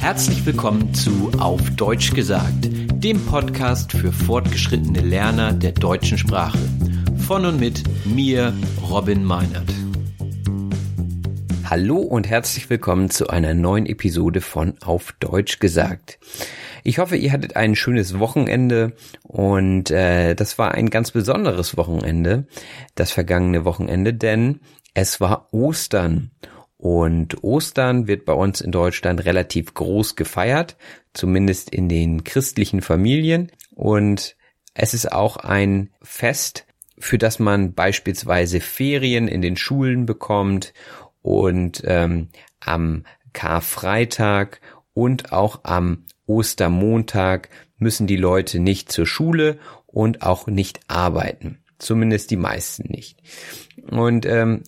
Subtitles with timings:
[0.00, 6.58] Herzlich willkommen zu Auf Deutsch gesagt, dem Podcast für fortgeschrittene Lerner der deutschen Sprache.
[7.28, 8.54] Von und mit mir,
[8.90, 9.70] Robin Meinert.
[11.64, 16.18] Hallo und herzlich willkommen zu einer neuen Episode von Auf Deutsch gesagt.
[16.82, 22.46] Ich hoffe, ihr hattet ein schönes Wochenende und äh, das war ein ganz besonderes Wochenende,
[22.94, 24.60] das vergangene Wochenende, denn
[24.94, 26.30] es war Ostern.
[26.80, 30.78] Und Ostern wird bei uns in Deutschland relativ groß gefeiert,
[31.12, 33.52] zumindest in den christlichen Familien.
[33.74, 34.34] Und
[34.72, 36.66] es ist auch ein Fest,
[36.98, 40.72] für das man beispielsweise Ferien in den Schulen bekommt
[41.20, 44.62] und ähm, am Karfreitag
[44.94, 51.58] und auch am Ostermontag müssen die Leute nicht zur Schule und auch nicht arbeiten.
[51.76, 53.18] Zumindest die meisten nicht.
[53.90, 54.62] Und ähm,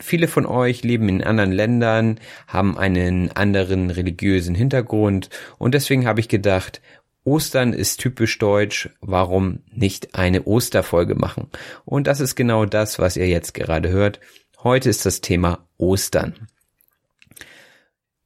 [0.00, 6.20] viele von euch leben in anderen Ländern, haben einen anderen religiösen Hintergrund und deswegen habe
[6.20, 6.80] ich gedacht,
[7.24, 11.48] Ostern ist typisch deutsch, warum nicht eine Osterfolge machen?
[11.84, 14.20] Und das ist genau das, was ihr jetzt gerade hört.
[14.62, 16.48] Heute ist das Thema Ostern.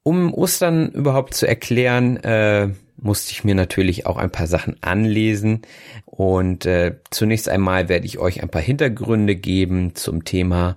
[0.05, 5.63] Um Ostern überhaupt zu erklären, äh, musste ich mir natürlich auch ein paar Sachen anlesen
[6.05, 10.77] und äh, zunächst einmal werde ich euch ein paar Hintergründe geben zum Thema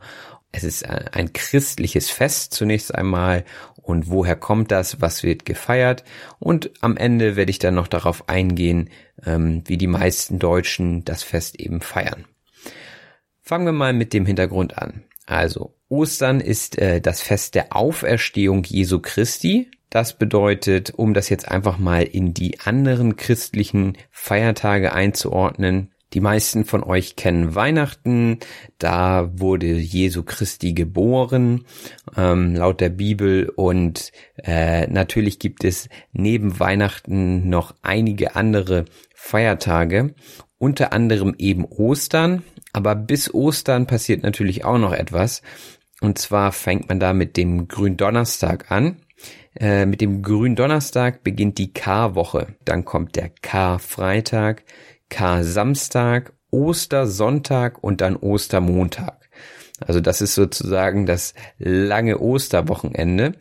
[0.52, 3.44] es ist ein christliches Fest zunächst einmal
[3.76, 6.04] und woher kommt das, was wird gefeiert
[6.40, 8.90] und am Ende werde ich dann noch darauf eingehen,
[9.26, 12.26] ähm, wie die meisten Deutschen das Fest eben feiern.
[13.42, 15.04] Fangen wir mal mit dem Hintergrund an.
[15.26, 19.70] Also Ostern ist äh, das Fest der Auferstehung Jesu Christi.
[19.90, 26.64] Das bedeutet, um das jetzt einfach mal in die anderen christlichen Feiertage einzuordnen, die meisten
[26.64, 28.40] von euch kennen Weihnachten,
[28.78, 31.66] da wurde Jesu Christi geboren,
[32.16, 33.50] ähm, laut der Bibel.
[33.50, 40.16] Und äh, natürlich gibt es neben Weihnachten noch einige andere Feiertage,
[40.58, 42.44] unter anderem eben Ostern.
[42.72, 45.42] Aber bis Ostern passiert natürlich auch noch etwas.
[46.00, 48.98] Und zwar fängt man da mit dem Gründonnerstag an.
[49.60, 52.56] Äh, mit dem Gründonnerstag beginnt die Karwoche.
[52.64, 54.64] Dann kommt der Karfreitag,
[55.10, 59.30] Kar-Samstag, Ostersonntag und dann Ostermontag.
[59.80, 63.34] Also das ist sozusagen das lange Osterwochenende.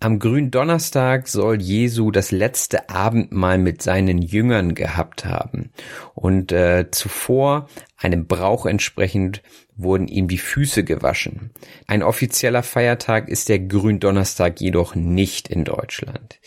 [0.00, 5.72] Am Gründonnerstag soll Jesu das letzte Abendmahl mit seinen Jüngern gehabt haben.
[6.14, 9.42] Und äh, zuvor, einem Brauch entsprechend,
[9.74, 11.50] wurden ihm die Füße gewaschen.
[11.88, 16.38] Ein offizieller Feiertag ist der Gründonnerstag jedoch nicht in Deutschland.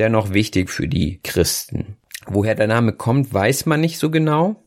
[0.00, 1.97] Dennoch wichtig für die Christen.
[2.30, 4.62] Woher der Name kommt, weiß man nicht so genau.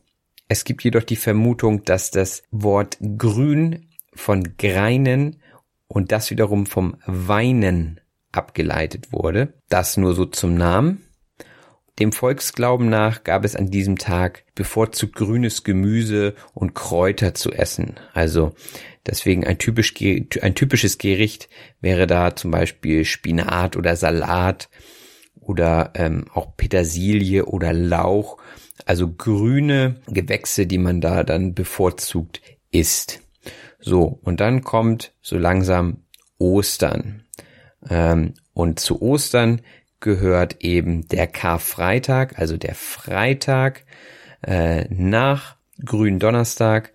[0.48, 5.40] Es gibt jedoch die Vermutung, dass das Wort grün von greinen
[5.86, 8.00] und das wiederum vom weinen
[8.32, 9.54] abgeleitet wurde.
[9.68, 11.02] Das nur so zum Namen.
[11.98, 18.00] Dem Volksglauben nach gab es an diesem Tag bevorzugt grünes Gemüse und Kräuter zu essen.
[18.12, 18.54] Also
[19.06, 21.48] deswegen ein, typisch, ein typisches Gericht
[21.80, 24.68] wäre da zum Beispiel Spinat oder Salat
[25.40, 28.38] oder ähm, auch Petersilie oder Lauch,
[28.86, 32.40] also grüne Gewächse, die man da dann bevorzugt
[32.70, 33.20] isst.
[33.80, 36.04] So, und dann kommt so langsam
[36.38, 37.24] Ostern.
[37.88, 39.62] Ähm, und zu Ostern
[40.00, 43.84] gehört eben der Karfreitag, also der Freitag
[44.42, 46.92] äh, nach Gründonnerstag.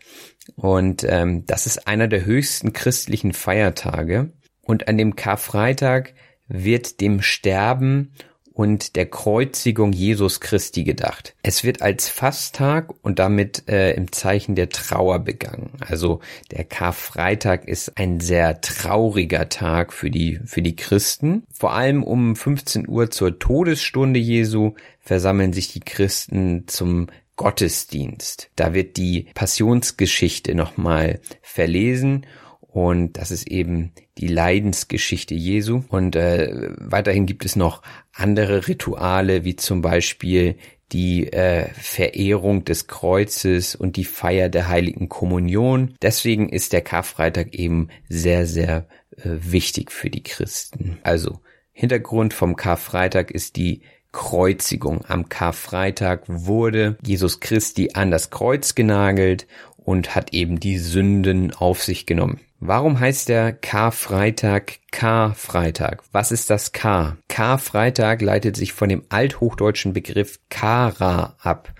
[0.56, 4.32] Und ähm, das ist einer der höchsten christlichen Feiertage.
[4.62, 6.14] Und an dem Karfreitag
[6.48, 8.12] wird dem Sterben
[8.58, 11.36] und der Kreuzigung Jesus Christi gedacht.
[11.44, 15.74] Es wird als Fasttag und damit äh, im Zeichen der Trauer begangen.
[15.80, 21.44] Also der Karfreitag ist ein sehr trauriger Tag für die, für die Christen.
[21.54, 28.50] Vor allem um 15 Uhr zur Todesstunde Jesu versammeln sich die Christen zum Gottesdienst.
[28.56, 32.26] Da wird die Passionsgeschichte nochmal verlesen
[32.62, 35.84] und das ist eben die Leidensgeschichte Jesu.
[35.90, 37.82] Und äh, weiterhin gibt es noch
[38.14, 40.56] andere Rituale, wie zum Beispiel
[40.92, 45.96] die äh, Verehrung des Kreuzes und die Feier der heiligen Kommunion.
[46.02, 48.88] Deswegen ist der Karfreitag eben sehr, sehr
[49.18, 50.98] äh, wichtig für die Christen.
[51.04, 51.40] Also
[51.74, 53.82] Hintergrund vom Karfreitag ist die
[54.12, 55.04] Kreuzigung.
[55.08, 59.46] Am Karfreitag wurde Jesus Christi an das Kreuz genagelt
[59.88, 62.42] und hat eben die Sünden auf sich genommen.
[62.60, 66.04] Warum heißt der Karfreitag Karfreitag?
[66.12, 67.16] Was ist das K?
[67.30, 71.74] Karfreitag leitet sich von dem althochdeutschen Begriff Kara ab,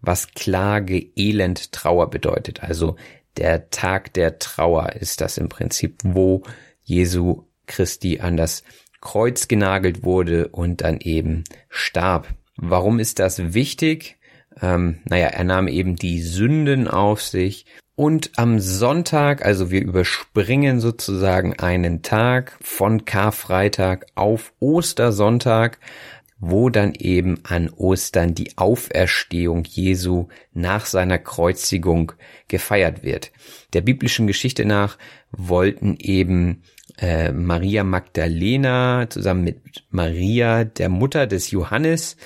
[0.00, 2.62] was Klage, Elend, Trauer bedeutet.
[2.62, 2.94] Also
[3.36, 6.44] der Tag der Trauer ist das im Prinzip, wo
[6.84, 8.62] Jesu Christi an das
[9.00, 12.28] Kreuz genagelt wurde und dann eben starb.
[12.54, 14.19] Warum ist das wichtig?
[14.62, 20.80] Ähm, naja, er nahm eben die Sünden auf sich und am Sonntag, also wir überspringen
[20.80, 25.78] sozusagen einen Tag von Karfreitag auf Ostersonntag,
[26.38, 32.12] wo dann eben an Ostern die Auferstehung Jesu nach seiner Kreuzigung
[32.48, 33.32] gefeiert wird.
[33.74, 34.96] Der biblischen Geschichte nach
[35.30, 36.62] wollten eben
[36.96, 39.60] äh, Maria Magdalena zusammen mit
[39.90, 42.16] Maria, der Mutter des Johannes,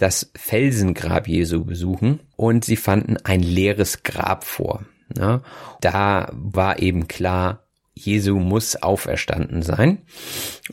[0.00, 4.84] das Felsengrab Jesu besuchen und sie fanden ein leeres Grab vor.
[5.16, 5.42] Ja,
[5.80, 9.98] da war eben klar, Jesu muss auferstanden sein.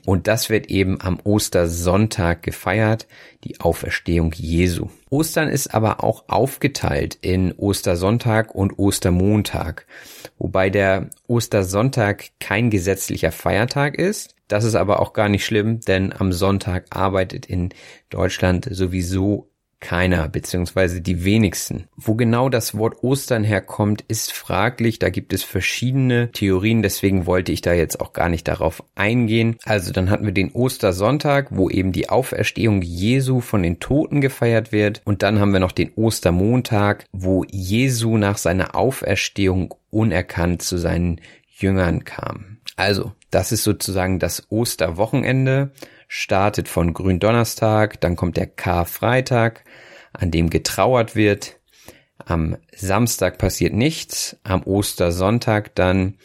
[0.06, 3.08] Und das wird eben am Ostersonntag gefeiert,
[3.44, 4.90] die Auferstehung Jesu.
[5.10, 9.88] Ostern ist aber auch aufgeteilt in Ostersonntag und Ostermontag,
[10.38, 14.37] wobei der Ostersonntag kein gesetzlicher Feiertag ist.
[14.48, 17.70] Das ist aber auch gar nicht schlimm, denn am Sonntag arbeitet in
[18.10, 19.50] Deutschland sowieso
[19.80, 21.88] keiner, beziehungsweise die wenigsten.
[21.96, 24.98] Wo genau das Wort Ostern herkommt, ist fraglich.
[25.00, 29.58] Da gibt es verschiedene Theorien, deswegen wollte ich da jetzt auch gar nicht darauf eingehen.
[29.66, 34.72] Also dann hatten wir den Ostersonntag, wo eben die Auferstehung Jesu von den Toten gefeiert
[34.72, 35.02] wird.
[35.06, 41.22] Und dann haben wir noch den Ostermontag, wo Jesu nach seiner Auferstehung unerkannt zu seinen
[41.60, 42.58] Jüngern kam.
[42.76, 45.72] Also, das ist sozusagen das Osterwochenende
[46.08, 49.64] startet von Gründonnerstag, dann kommt der Karfreitag,
[50.14, 51.60] an dem getrauert wird.
[52.26, 56.16] Am Samstag passiert nichts, am Ostersonntag dann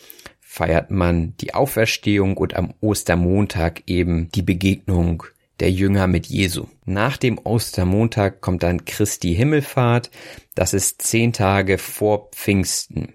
[0.41, 5.25] feiert man die Auferstehung und am Ostermontag eben die Begegnung
[5.61, 6.67] der Jünger mit Jesu.
[6.85, 10.11] Nach dem Ostermontag kommt dann Christi Himmelfahrt.
[10.55, 13.15] Das ist zehn Tage vor Pfingsten.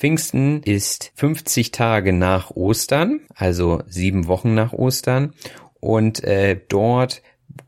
[0.00, 5.34] Pfingsten ist 50 Tage nach Ostern, also sieben Wochen nach Ostern
[5.78, 7.20] und äh, dort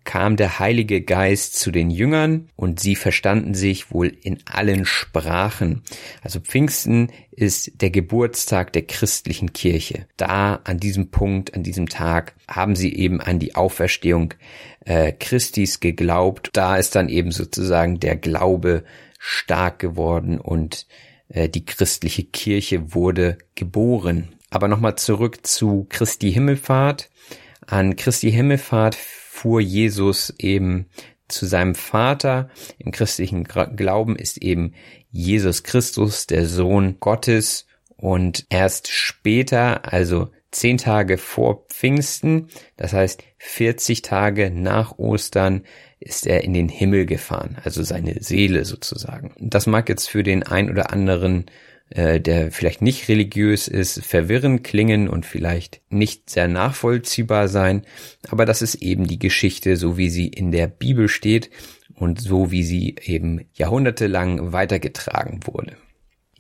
[0.05, 5.83] kam der Heilige Geist zu den Jüngern und sie verstanden sich wohl in allen Sprachen.
[6.23, 10.07] Also Pfingsten ist der Geburtstag der christlichen Kirche.
[10.17, 14.33] Da an diesem Punkt, an diesem Tag haben sie eben an die Auferstehung
[14.87, 16.49] äh, Christis geglaubt.
[16.55, 18.85] Da ist dann eben sozusagen der Glaube
[19.19, 20.87] stark geworden und
[21.35, 24.37] die christliche Kirche wurde geboren.
[24.51, 27.11] Aber nochmal zurück zu Christi Himmelfahrt.
[27.67, 30.87] An Christi Himmelfahrt fuhr Jesus eben
[31.29, 32.51] zu seinem Vater.
[32.79, 34.75] Im christlichen Glauben ist eben
[35.11, 37.67] Jesus Christus der Sohn Gottes
[37.97, 45.65] und erst später, also zehn Tage vor Pfingsten, das heißt 40 Tage nach Ostern,
[46.03, 49.33] ist er in den Himmel gefahren, also seine Seele sozusagen.
[49.39, 51.47] Das mag jetzt für den ein oder anderen
[51.95, 57.83] äh, der vielleicht nicht religiös ist, verwirrend klingen und vielleicht nicht sehr nachvollziehbar sein,
[58.29, 61.51] aber das ist eben die Geschichte, so wie sie in der Bibel steht
[61.95, 65.77] und so wie sie eben jahrhundertelang weitergetragen wurde.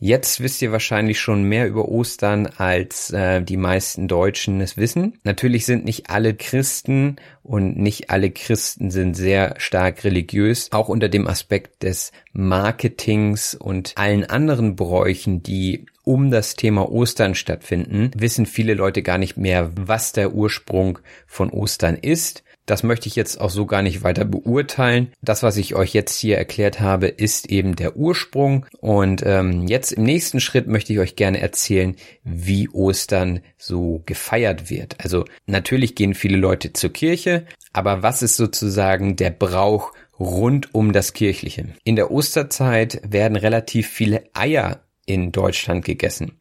[0.04, 5.20] Jetzt wisst ihr wahrscheinlich schon mehr über Ostern, als äh, die meisten Deutschen es wissen.
[5.22, 10.72] Natürlich sind nicht alle Christen und nicht alle Christen sind sehr stark religiös.
[10.72, 17.36] Auch unter dem Aspekt des Marketings und allen anderen Bräuchen, die um das Thema Ostern
[17.36, 22.42] stattfinden, wissen viele Leute gar nicht mehr, was der Ursprung von Ostern ist.
[22.66, 25.12] Das möchte ich jetzt auch so gar nicht weiter beurteilen.
[25.20, 28.66] Das, was ich euch jetzt hier erklärt habe, ist eben der Ursprung.
[28.78, 34.70] Und ähm, jetzt im nächsten Schritt möchte ich euch gerne erzählen, wie Ostern so gefeiert
[34.70, 34.96] wird.
[34.98, 40.92] Also natürlich gehen viele Leute zur Kirche, aber was ist sozusagen der Brauch rund um
[40.92, 41.74] das Kirchliche?
[41.84, 46.38] In der Osterzeit werden relativ viele Eier in Deutschland gegessen.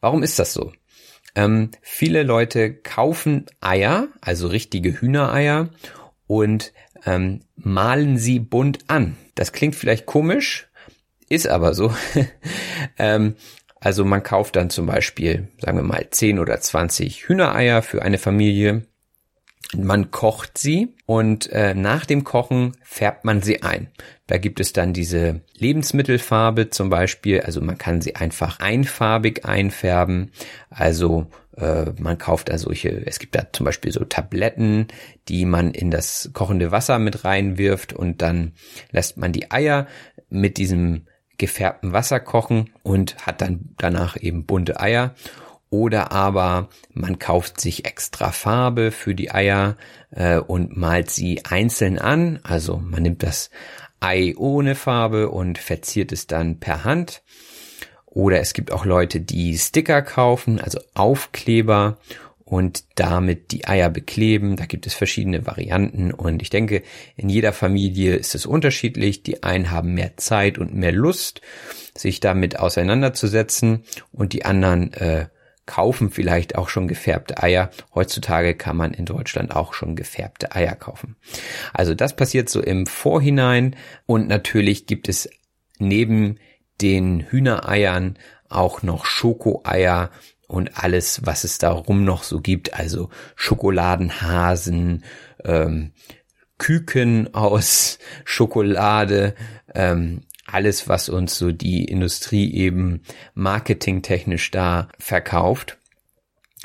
[0.00, 0.72] Warum ist das so?
[1.34, 5.70] Ähm, viele Leute kaufen Eier, also richtige Hühnereier,
[6.26, 6.72] und
[7.06, 9.16] ähm, malen sie bunt an.
[9.34, 10.68] Das klingt vielleicht komisch,
[11.28, 11.94] ist aber so.
[12.98, 13.34] ähm,
[13.80, 18.18] also man kauft dann zum Beispiel, sagen wir mal, 10 oder 20 Hühnereier für eine
[18.18, 18.86] Familie
[19.76, 23.88] man kocht sie und äh, nach dem Kochen färbt man sie ein.
[24.26, 30.32] Da gibt es dann diese Lebensmittelfarbe zum Beispiel, also man kann sie einfach einfarbig einfärben.
[30.70, 31.26] Also
[31.56, 34.88] äh, man kauft da solche, es gibt da zum Beispiel so Tabletten,
[35.28, 38.52] die man in das kochende Wasser mit reinwirft und dann
[38.90, 39.86] lässt man die Eier
[40.28, 41.06] mit diesem
[41.38, 45.14] gefärbten Wasser kochen und hat dann danach eben bunte Eier
[45.72, 49.78] oder aber man kauft sich extra Farbe für die Eier
[50.10, 52.40] äh, und malt sie einzeln an.
[52.42, 53.48] Also man nimmt das
[53.98, 57.22] Ei ohne Farbe und verziert es dann per Hand.
[58.04, 61.96] Oder es gibt auch Leute, die Sticker kaufen, also Aufkleber
[62.44, 64.56] und damit die Eier bekleben.
[64.56, 66.82] Da gibt es verschiedene Varianten und ich denke,
[67.16, 69.22] in jeder Familie ist es unterschiedlich.
[69.22, 71.40] Die einen haben mehr Zeit und mehr Lust,
[71.96, 75.28] sich damit auseinanderzusetzen und die anderen äh,
[75.66, 77.70] kaufen vielleicht auch schon gefärbte Eier.
[77.94, 81.16] Heutzutage kann man in Deutschland auch schon gefärbte Eier kaufen.
[81.72, 83.76] Also das passiert so im Vorhinein
[84.06, 85.28] und natürlich gibt es
[85.78, 86.38] neben
[86.80, 90.10] den Hühnereiern auch noch Schokoeier
[90.48, 95.04] und alles, was es darum noch so gibt, also Schokoladenhasen,
[95.44, 95.92] ähm,
[96.58, 99.34] Küken aus Schokolade,
[99.74, 103.02] ähm, alles, was uns so die Industrie eben
[103.34, 105.78] marketingtechnisch da verkauft.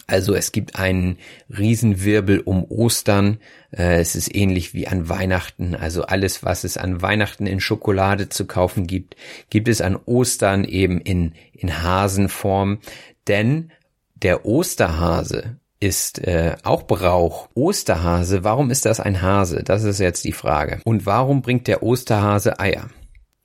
[0.07, 1.17] Also es gibt einen
[1.49, 3.39] Riesenwirbel um Ostern.
[3.71, 5.75] Äh, es ist ähnlich wie an Weihnachten.
[5.75, 9.17] Also alles, was es an Weihnachten in Schokolade zu kaufen gibt,
[9.49, 12.79] gibt es an Ostern eben in, in Hasenform.
[13.27, 13.71] Denn
[14.15, 17.49] der Osterhase ist äh, auch Brauch.
[17.53, 19.63] Osterhase, warum ist das ein Hase?
[19.63, 20.79] Das ist jetzt die Frage.
[20.85, 22.89] Und warum bringt der Osterhase Eier?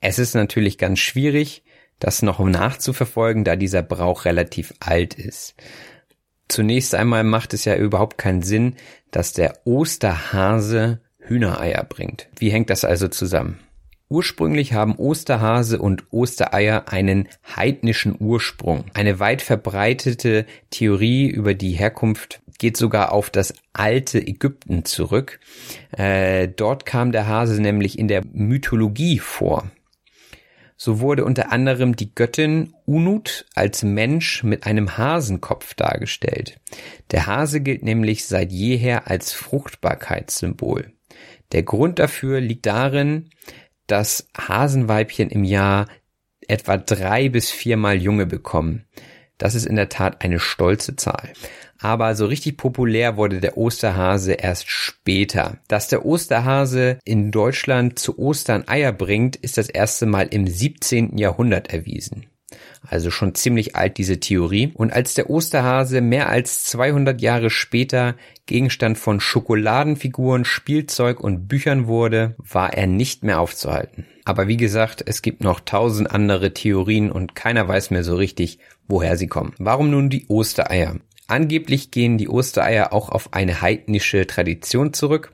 [0.05, 1.63] Es ist natürlich ganz schwierig,
[1.97, 5.55] das noch nachzuverfolgen, da dieser Brauch relativ alt ist.
[6.49, 8.75] Zunächst einmal macht es ja überhaupt keinen Sinn,
[9.11, 12.27] dass der Osterhase Hühnereier bringt.
[12.37, 13.59] Wie hängt das also zusammen?
[14.09, 18.83] Ursprünglich haben Osterhase und Ostereier einen heidnischen Ursprung.
[18.93, 25.39] Eine weit verbreitete Theorie über die Herkunft geht sogar auf das alte Ägypten zurück.
[25.93, 29.71] Äh, dort kam der Hase nämlich in der Mythologie vor.
[30.77, 36.59] So wurde unter anderem die Göttin Unut als Mensch mit einem Hasenkopf dargestellt.
[37.11, 40.91] Der Hase gilt nämlich seit jeher als Fruchtbarkeitssymbol.
[41.51, 43.29] Der Grund dafür liegt darin,
[43.87, 45.87] dass Hasenweibchen im Jahr
[46.47, 48.85] etwa drei bis viermal Junge bekommen.
[49.37, 51.33] Das ist in der Tat eine stolze Zahl
[51.83, 55.57] aber so richtig populär wurde der Osterhase erst später.
[55.67, 61.17] Dass der Osterhase in Deutschland zu Ostern Eier bringt, ist das erste Mal im 17.
[61.17, 62.25] Jahrhundert erwiesen.
[62.87, 64.71] Also schon ziemlich alt diese Theorie.
[64.73, 71.87] Und als der Osterhase mehr als 200 Jahre später Gegenstand von Schokoladenfiguren, Spielzeug und Büchern
[71.87, 74.05] wurde, war er nicht mehr aufzuhalten.
[74.25, 78.59] Aber wie gesagt, es gibt noch tausend andere Theorien und keiner weiß mehr so richtig,
[78.87, 79.53] woher sie kommen.
[79.57, 80.95] Warum nun die Ostereier?
[81.27, 85.31] Angeblich gehen die Ostereier auch auf eine heidnische Tradition zurück,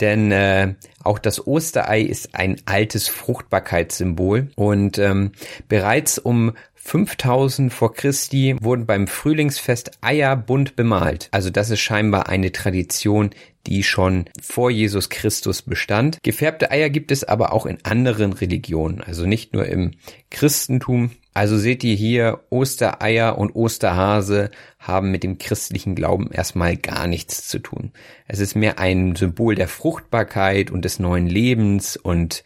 [0.00, 5.32] denn äh, auch das Osterei ist ein altes Fruchtbarkeitssymbol und ähm,
[5.68, 6.52] bereits um
[6.82, 11.28] 5000 vor Christi wurden beim Frühlingsfest Eier bunt bemalt.
[11.30, 13.30] Also das ist scheinbar eine Tradition,
[13.66, 16.18] die schon vor Jesus Christus bestand.
[16.22, 19.92] Gefärbte Eier gibt es aber auch in anderen Religionen, also nicht nur im
[20.30, 21.10] Christentum.
[21.40, 27.48] Also seht ihr hier, Ostereier und Osterhase haben mit dem christlichen Glauben erstmal gar nichts
[27.48, 27.92] zu tun.
[28.28, 32.44] Es ist mehr ein Symbol der Fruchtbarkeit und des neuen Lebens und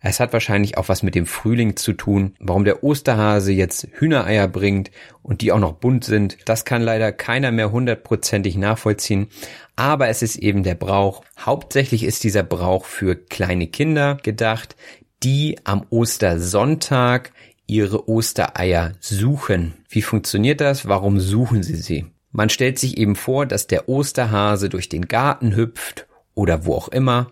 [0.00, 2.34] es hat wahrscheinlich auch was mit dem Frühling zu tun.
[2.38, 4.90] Warum der Osterhase jetzt Hühnereier bringt
[5.22, 9.28] und die auch noch bunt sind, das kann leider keiner mehr hundertprozentig nachvollziehen.
[9.76, 11.22] Aber es ist eben der Brauch.
[11.38, 14.76] Hauptsächlich ist dieser Brauch für kleine Kinder gedacht,
[15.22, 17.32] die am Ostersonntag
[17.66, 19.74] ihre Ostereier suchen.
[19.88, 20.88] Wie funktioniert das?
[20.88, 22.06] Warum suchen sie sie?
[22.32, 26.88] Man stellt sich eben vor, dass der Osterhase durch den Garten hüpft oder wo auch
[26.88, 27.30] immer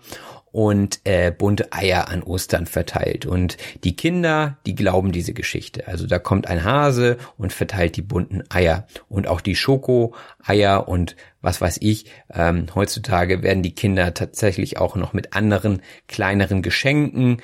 [0.52, 3.26] und äh, bunte Eier an Ostern verteilt.
[3.26, 5.88] Und die Kinder, die glauben diese Geschichte.
[5.88, 8.86] Also da kommt ein Hase und verteilt die bunten Eier.
[9.08, 12.06] Und auch die Schoko-Eier und was weiß ich.
[12.32, 17.38] Ähm, heutzutage werden die Kinder tatsächlich auch noch mit anderen kleineren Geschenken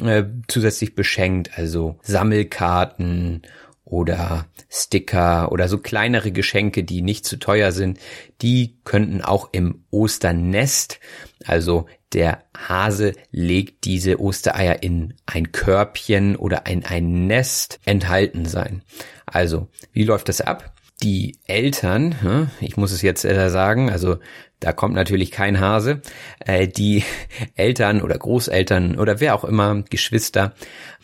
[0.00, 1.58] äh, zusätzlich beschenkt.
[1.58, 3.42] Also Sammelkarten
[3.92, 8.00] oder Sticker oder so kleinere Geschenke, die nicht zu teuer sind,
[8.40, 10.98] die könnten auch im Osternest,
[11.44, 18.82] also der Hase legt diese Ostereier in ein Körbchen oder in ein Nest enthalten sein.
[19.26, 20.72] Also, wie läuft das ab?
[21.02, 24.18] Die Eltern, hm, ich muss es jetzt sagen, also
[24.58, 26.00] da kommt natürlich kein Hase,
[26.38, 27.04] äh, die
[27.56, 30.54] Eltern oder Großeltern oder wer auch immer, Geschwister,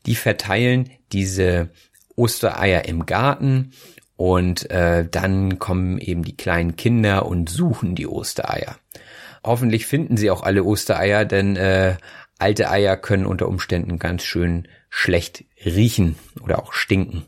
[0.06, 1.70] die verteilen diese
[2.18, 3.72] Ostereier im Garten
[4.16, 8.76] und äh, dann kommen eben die kleinen Kinder und suchen die Ostereier.
[9.44, 11.96] Hoffentlich finden sie auch alle Ostereier, denn äh,
[12.38, 17.26] alte Eier können unter Umständen ganz schön schlecht riechen oder auch stinken.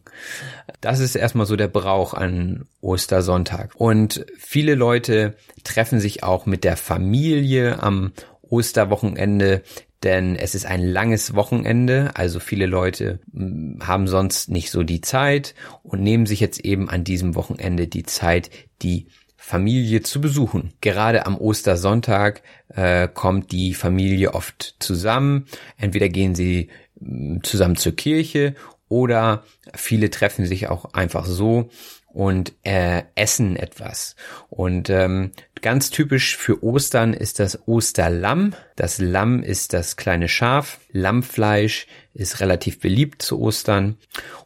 [0.80, 3.74] Das ist erstmal so der Brauch an Ostersonntag.
[3.76, 9.62] Und viele Leute treffen sich auch mit der Familie am Osterwochenende
[10.02, 15.00] denn es ist ein langes Wochenende, also viele Leute hm, haben sonst nicht so die
[15.00, 18.50] Zeit und nehmen sich jetzt eben an diesem Wochenende die Zeit,
[18.82, 20.72] die Familie zu besuchen.
[20.80, 25.46] Gerade am Ostersonntag äh, kommt die Familie oft zusammen.
[25.76, 28.54] Entweder gehen sie hm, zusammen zur Kirche
[28.88, 31.70] oder viele treffen sich auch einfach so
[32.12, 34.16] und äh, essen etwas.
[34.48, 35.30] Und ähm,
[35.62, 38.54] ganz typisch für Ostern ist das Osterlamm.
[38.76, 40.80] Das Lamm ist das kleine Schaf.
[40.90, 43.96] Lammfleisch ist relativ beliebt zu Ostern.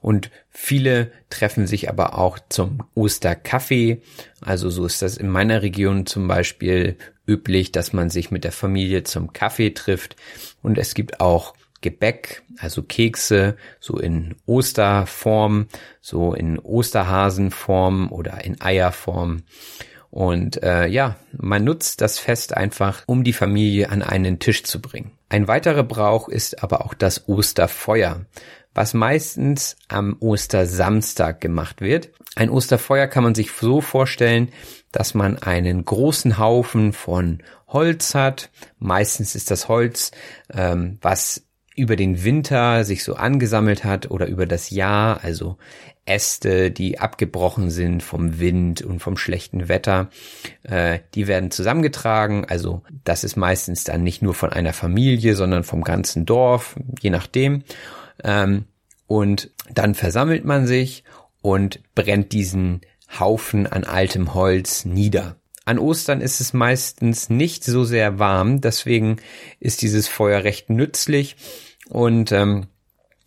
[0.00, 4.02] Und viele treffen sich aber auch zum Osterkaffee.
[4.40, 8.52] Also so ist das in meiner Region zum Beispiel üblich, dass man sich mit der
[8.52, 10.16] Familie zum Kaffee trifft.
[10.62, 11.54] Und es gibt auch
[11.85, 15.67] Gebäck, also Kekse, so in Osterform,
[16.00, 19.43] so in Osterhasenform oder in Eierform.
[20.11, 24.81] Und äh, ja, man nutzt das Fest einfach, um die Familie an einen Tisch zu
[24.81, 25.12] bringen.
[25.29, 28.25] Ein weiterer Brauch ist aber auch das Osterfeuer,
[28.73, 32.12] was meistens am Ostersamstag gemacht wird.
[32.35, 34.49] Ein Osterfeuer kann man sich so vorstellen,
[34.91, 38.50] dass man einen großen Haufen von Holz hat.
[38.79, 40.12] Meistens ist das Holz,
[40.51, 41.43] ähm, was
[41.77, 45.57] über den Winter sich so angesammelt hat oder über das Jahr, also
[46.07, 50.11] Äste, die abgebrochen sind vom Wind und vom schlechten Wetter,
[50.63, 52.45] äh, die werden zusammengetragen.
[52.45, 57.11] Also das ist meistens dann nicht nur von einer Familie, sondern vom ganzen Dorf, je
[57.11, 57.65] nachdem.
[58.23, 58.67] Ähm,
[59.07, 61.05] und dann versammelt man sich
[61.41, 62.83] und brennt diesen
[63.19, 65.37] Haufen an altem Holz nieder.
[65.64, 69.16] An Ostern ist es meistens nicht so sehr warm, deswegen
[69.61, 71.37] ist dieses Feuer recht nützlich
[71.88, 72.66] und ähm,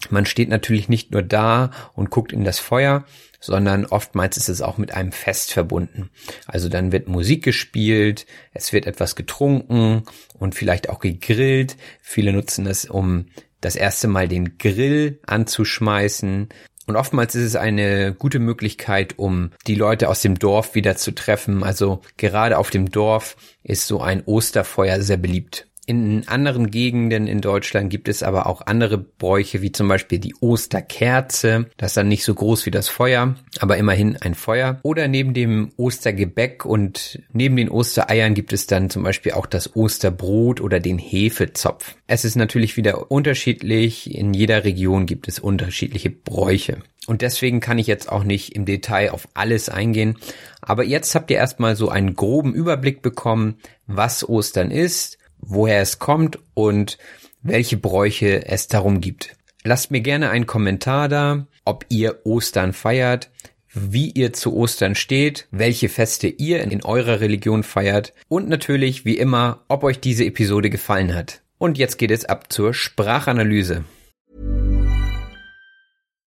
[0.10, 3.06] man steht natürlich nicht nur da und guckt in das Feuer,
[3.39, 6.10] sondern oftmals ist es auch mit einem Fest verbunden.
[6.45, 10.04] Also dann wird Musik gespielt, es wird etwas getrunken
[10.38, 11.78] und vielleicht auch gegrillt.
[12.02, 13.26] Viele nutzen es, um
[13.62, 16.50] das erste Mal den Grill anzuschmeißen.
[16.88, 21.12] Und oftmals ist es eine gute Möglichkeit, um die Leute aus dem Dorf wieder zu
[21.13, 21.63] treffen.
[21.63, 25.66] Also gerade auf dem Dorf ist so ein Osterfeuer sehr beliebt.
[25.89, 30.36] In anderen Gegenden in Deutschland gibt es aber auch andere Bräuche, wie zum Beispiel die
[30.41, 31.67] Osterkerze.
[31.78, 34.82] Das ist dann nicht so groß wie das Feuer, aber immerhin ein Feuer.
[34.84, 39.78] Oder neben dem Ostergebäck und neben den Ostereiern gibt es dann zum Beispiel auch das
[39.78, 41.95] Osterbrot oder den Hefezopf.
[42.06, 44.13] Es ist natürlich wieder unterschiedlich.
[44.13, 46.80] In jeder Region gibt es unterschiedliche Bräuche.
[47.06, 50.17] Und deswegen kann ich jetzt auch nicht im Detail auf alles eingehen.
[50.60, 56.00] Aber jetzt habt ihr erstmal so einen groben Überblick bekommen, was Ostern ist woher es
[56.00, 56.97] kommt und
[57.41, 59.36] welche Bräuche es darum gibt.
[59.63, 63.30] Lasst mir gerne einen Kommentar da, ob ihr Ostern feiert,
[63.73, 69.17] wie ihr zu Ostern steht, welche Feste ihr in eurer Religion feiert und natürlich, wie
[69.17, 71.41] immer, ob euch diese Episode gefallen hat.
[71.58, 73.84] Und jetzt geht es ab zur Sprachanalyse.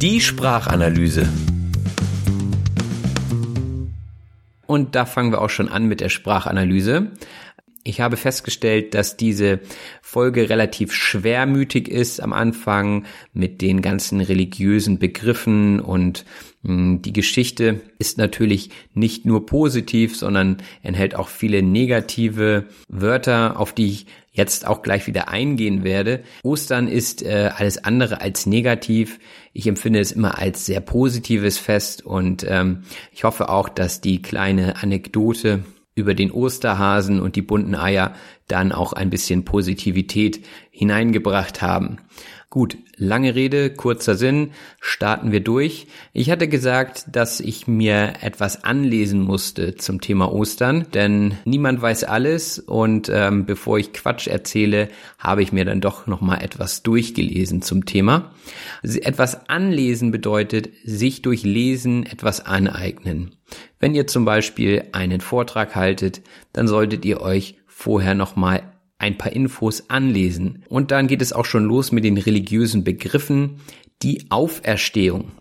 [0.00, 1.28] Die Sprachanalyse.
[4.66, 7.08] Und da fangen wir auch schon an mit der Sprachanalyse.
[7.90, 9.58] Ich habe festgestellt, dass diese
[10.00, 16.24] Folge relativ schwermütig ist am Anfang mit den ganzen religiösen Begriffen und
[16.62, 23.72] hm, die Geschichte ist natürlich nicht nur positiv, sondern enthält auch viele negative Wörter, auf
[23.72, 26.22] die ich jetzt auch gleich wieder eingehen werde.
[26.44, 29.18] Ostern ist äh, alles andere als negativ.
[29.52, 34.22] Ich empfinde es immer als sehr positives Fest und ähm, ich hoffe auch, dass die
[34.22, 38.14] kleine Anekdote über den Osterhasen und die bunten Eier
[38.48, 41.98] dann auch ein bisschen Positivität hineingebracht haben.
[42.52, 45.86] Gut, lange Rede, kurzer Sinn, starten wir durch.
[46.12, 52.02] Ich hatte gesagt, dass ich mir etwas anlesen musste zum Thema Ostern, denn niemand weiß
[52.02, 56.82] alles und ähm, bevor ich Quatsch erzähle, habe ich mir dann doch noch mal etwas
[56.82, 58.32] durchgelesen zum Thema.
[58.82, 63.36] Etwas anlesen bedeutet sich durch Lesen etwas aneignen.
[63.78, 66.20] Wenn ihr zum Beispiel einen Vortrag haltet,
[66.52, 68.69] dann solltet ihr euch vorher noch mal
[69.00, 70.62] ein paar Infos anlesen.
[70.68, 73.56] Und dann geht es auch schon los mit den religiösen Begriffen.
[74.02, 75.32] Die Auferstehung.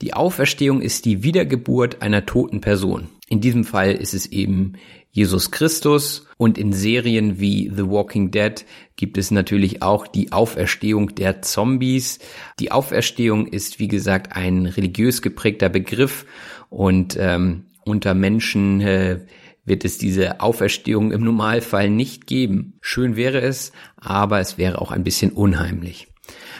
[0.00, 3.08] Die Auferstehung ist die Wiedergeburt einer toten Person.
[3.28, 4.74] In diesem Fall ist es eben
[5.10, 8.64] Jesus Christus und in Serien wie The Walking Dead
[8.96, 12.18] gibt es natürlich auch die Auferstehung der Zombies.
[12.58, 16.26] Die Auferstehung ist, wie gesagt, ein religiös geprägter Begriff
[16.70, 19.20] und ähm, unter Menschen äh,
[19.64, 22.78] wird es diese Auferstehung im Normalfall nicht geben.
[22.80, 26.08] Schön wäre es, aber es wäre auch ein bisschen unheimlich.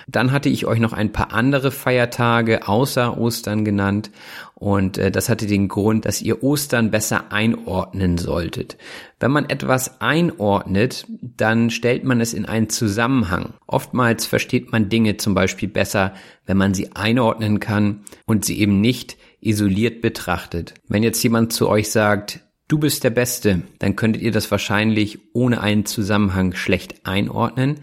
[0.08, 4.10] Dann hatte ich euch noch ein paar andere Feiertage außer Ostern genannt
[4.54, 8.76] und äh, das hatte den Grund, dass ihr Ostern besser einordnen solltet.
[9.20, 13.54] Wenn man etwas einordnet, dann stellt man es in einen Zusammenhang.
[13.66, 16.14] Oftmals versteht man Dinge zum Beispiel besser,
[16.46, 20.74] wenn man sie einordnen kann und sie eben nicht isoliert betrachtet.
[20.88, 22.40] Wenn jetzt jemand zu euch sagt,
[22.72, 27.80] du bist der Beste, dann könntet ihr das wahrscheinlich ohne einen Zusammenhang schlecht einordnen.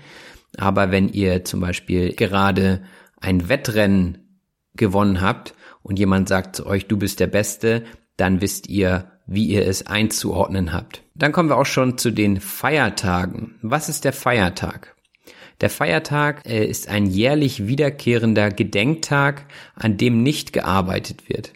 [0.58, 2.82] Aber wenn ihr zum Beispiel gerade
[3.22, 4.42] ein Wettrennen
[4.74, 7.84] gewonnen habt und jemand sagt zu euch, du bist der Beste,
[8.18, 11.04] dann wisst ihr, wie ihr es einzuordnen habt.
[11.14, 13.60] Dann kommen wir auch schon zu den Feiertagen.
[13.62, 14.96] Was ist der Feiertag?
[15.62, 21.54] Der Feiertag äh, ist ein jährlich wiederkehrender Gedenktag, an dem nicht gearbeitet wird.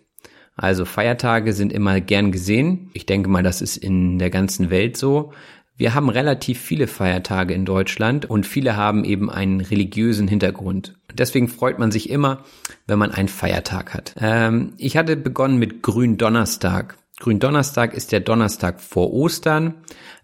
[0.56, 2.90] Also Feiertage sind immer gern gesehen.
[2.94, 5.34] Ich denke mal, das ist in der ganzen Welt so.
[5.76, 10.96] Wir haben relativ viele Feiertage in Deutschland und viele haben eben einen religiösen Hintergrund.
[11.14, 12.44] Deswegen freut man sich immer,
[12.86, 14.14] wenn man einen Feiertag hat.
[14.20, 16.98] Ähm, ich hatte begonnen mit Gründonnerstag.
[17.20, 19.76] Gründonnerstag ist der Donnerstag vor Ostern.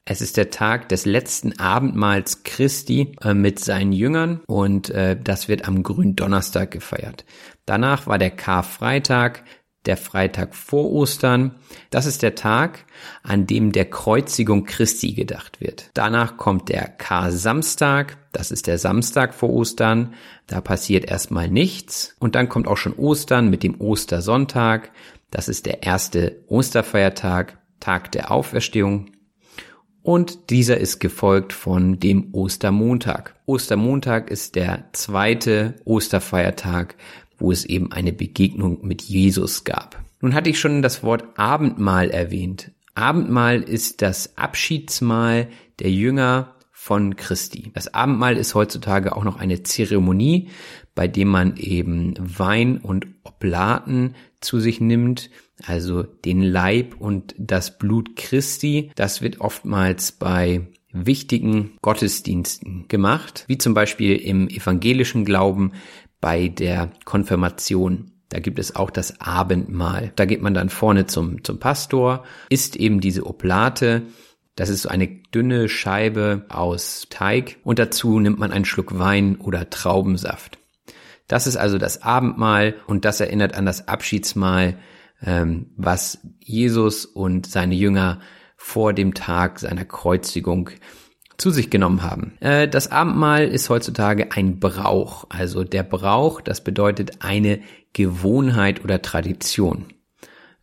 [0.05, 5.47] Es ist der Tag des letzten Abendmahls Christi äh, mit seinen Jüngern und äh, das
[5.47, 7.25] wird am Gründonnerstag gefeiert.
[7.65, 9.43] Danach war der Karfreitag,
[9.85, 11.55] der Freitag vor Ostern.
[11.89, 12.85] Das ist der Tag,
[13.23, 15.89] an dem der Kreuzigung Christi gedacht wird.
[15.93, 18.17] Danach kommt der Kar-Samstag.
[18.31, 20.13] Das ist der Samstag vor Ostern.
[20.47, 22.15] Da passiert erstmal nichts.
[22.19, 24.91] Und dann kommt auch schon Ostern mit dem Ostersonntag.
[25.31, 29.11] Das ist der erste Osterfeiertag, Tag der Auferstehung.
[30.01, 33.35] Und dieser ist gefolgt von dem Ostermontag.
[33.45, 36.95] Ostermontag ist der zweite Osterfeiertag
[37.39, 40.03] wo es eben eine Begegnung mit Jesus gab.
[40.21, 42.71] Nun hatte ich schon das Wort Abendmahl erwähnt.
[42.93, 45.47] Abendmahl ist das Abschiedsmahl
[45.79, 47.71] der Jünger von Christi.
[47.73, 50.49] Das Abendmahl ist heutzutage auch noch eine Zeremonie,
[50.95, 55.29] bei dem man eben Wein und Oblaten zu sich nimmt,
[55.65, 58.91] also den Leib und das Blut Christi.
[58.95, 65.73] Das wird oftmals bei wichtigen Gottesdiensten gemacht, wie zum Beispiel im evangelischen Glauben
[66.21, 68.11] bei der Konfirmation.
[68.29, 70.11] Da gibt es auch das Abendmahl.
[70.15, 74.03] Da geht man dann vorne zum, zum Pastor, isst eben diese Oblate.
[74.55, 79.37] Das ist so eine dünne Scheibe aus Teig und dazu nimmt man einen Schluck Wein
[79.37, 80.59] oder Traubensaft.
[81.27, 84.77] Das ist also das Abendmahl und das erinnert an das Abschiedsmahl,
[85.23, 88.19] ähm, was Jesus und seine Jünger
[88.57, 90.71] vor dem Tag seiner Kreuzigung
[91.39, 92.33] zu sich genommen haben.
[92.41, 95.25] Äh, das Abendmahl ist heutzutage ein Brauch.
[95.29, 97.61] Also der Brauch, das bedeutet eine
[97.93, 99.85] Gewohnheit oder Tradition.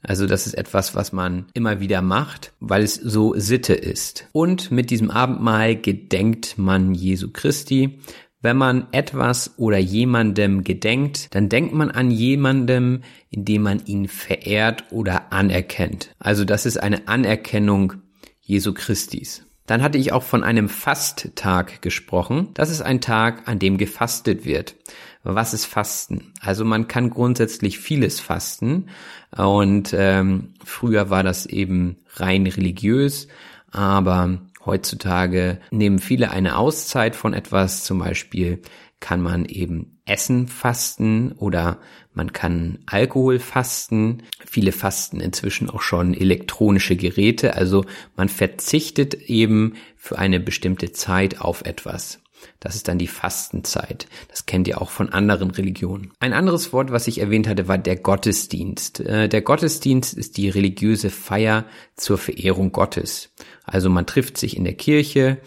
[0.02, 4.28] Also das ist etwas, was man immer wieder macht, weil es so Sitte ist.
[4.32, 7.98] Und mit diesem Abendmahl gedenkt man Jesu Christi.
[8.40, 14.84] Wenn man etwas oder jemandem gedenkt, dann denkt man an jemandem, indem man ihn verehrt
[14.92, 16.14] oder anerkennt.
[16.20, 17.94] Also das ist eine Anerkennung
[18.40, 19.45] Jesu Christis.
[19.66, 22.48] Dann hatte ich auch von einem Fasttag gesprochen.
[22.55, 24.76] Das ist ein Tag, an dem gefastet wird.
[25.22, 26.33] Was ist Fasten?
[26.40, 28.88] Also man kann grundsätzlich vieles fasten
[29.37, 33.26] und ähm, früher war das eben rein religiös,
[33.72, 38.62] aber heutzutage nehmen viele eine Auszeit von etwas, zum Beispiel
[39.00, 41.79] kann man eben Essen fasten oder
[42.16, 44.22] man kann Alkohol fasten.
[44.44, 47.55] Viele fasten inzwischen auch schon elektronische Geräte.
[47.55, 47.85] Also
[48.16, 52.20] man verzichtet eben für eine bestimmte Zeit auf etwas.
[52.59, 54.07] Das ist dann die Fastenzeit.
[54.29, 56.12] Das kennt ihr auch von anderen Religionen.
[56.18, 59.00] Ein anderes Wort, was ich erwähnt hatte, war der Gottesdienst.
[59.00, 63.31] Äh, der Gottesdienst ist die religiöse Feier zur Verehrung Gottes.
[63.64, 65.38] Also man trifft sich in der Kirche,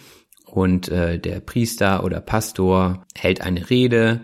[0.51, 4.21] und äh, der Priester oder Pastor hält eine Rede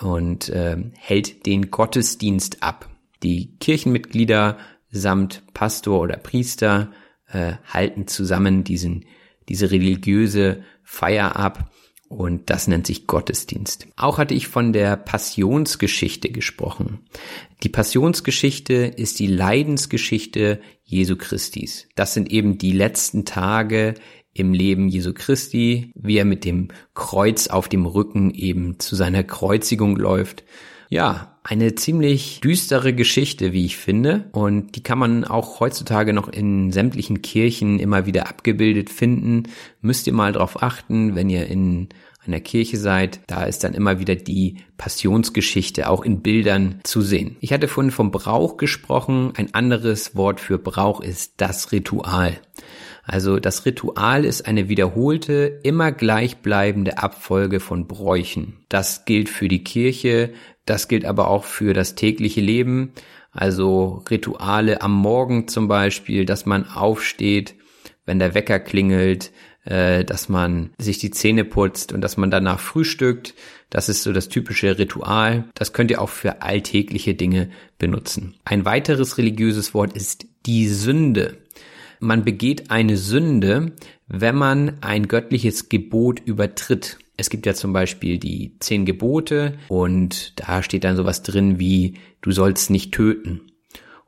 [0.00, 2.88] und äh, hält den Gottesdienst ab.
[3.22, 4.58] Die Kirchenmitglieder
[4.90, 6.92] samt Pastor oder Priester
[7.28, 9.04] äh, halten zusammen diesen,
[9.48, 11.70] diese religiöse Feier ab
[12.08, 13.88] und das nennt sich Gottesdienst.
[13.96, 17.00] Auch hatte ich von der Passionsgeschichte gesprochen.
[17.64, 21.88] Die Passionsgeschichte ist die Leidensgeschichte Jesu Christis.
[21.96, 23.94] Das sind eben die letzten Tage
[24.38, 29.22] im Leben Jesu Christi, wie er mit dem Kreuz auf dem Rücken eben zu seiner
[29.22, 30.44] Kreuzigung läuft.
[30.88, 34.28] Ja, eine ziemlich düstere Geschichte, wie ich finde.
[34.32, 39.44] Und die kann man auch heutzutage noch in sämtlichen Kirchen immer wieder abgebildet finden.
[39.80, 41.88] Müsst ihr mal drauf achten, wenn ihr in
[42.26, 47.36] einer Kirche seid, da ist dann immer wieder die Passionsgeschichte auch in Bildern zu sehen.
[47.40, 49.32] Ich hatte vorhin vom Brauch gesprochen.
[49.36, 52.38] Ein anderes Wort für Brauch ist das Ritual.
[53.06, 58.58] Also das Ritual ist eine wiederholte, immer gleichbleibende Abfolge von Bräuchen.
[58.68, 60.32] Das gilt für die Kirche,
[60.64, 62.92] das gilt aber auch für das tägliche Leben.
[63.30, 67.54] Also Rituale am Morgen zum Beispiel, dass man aufsteht,
[68.06, 69.30] wenn der Wecker klingelt,
[69.64, 73.34] äh, dass man sich die Zähne putzt und dass man danach frühstückt.
[73.70, 75.44] Das ist so das typische Ritual.
[75.54, 78.34] Das könnt ihr auch für alltägliche Dinge benutzen.
[78.44, 81.38] Ein weiteres religiöses Wort ist die Sünde.
[82.00, 83.72] Man begeht eine Sünde,
[84.08, 86.98] wenn man ein göttliches Gebot übertritt.
[87.16, 91.94] Es gibt ja zum Beispiel die zehn Gebote und da steht dann sowas drin wie,
[92.20, 93.40] du sollst nicht töten.